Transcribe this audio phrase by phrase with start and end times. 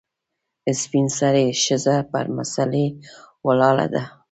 [0.81, 2.85] سپین سرې ښځه پر مسلې
[3.47, 4.03] ولاړه ده.